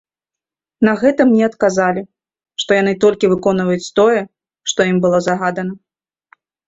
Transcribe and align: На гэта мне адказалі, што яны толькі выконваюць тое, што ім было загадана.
На 0.87 0.93
гэта 1.01 1.21
мне 1.31 1.43
адказалі, 1.49 2.01
што 2.63 2.69
яны 2.81 2.93
толькі 3.03 3.29
выконваюць 3.35 3.91
тое, 4.01 4.19
што 4.73 4.79
ім 4.93 4.97
было 5.05 5.17
загадана. 5.27 5.73